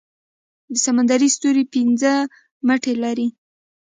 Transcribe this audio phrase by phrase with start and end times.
[0.83, 2.13] سمندري ستوری پنځه
[2.67, 3.27] مټې لري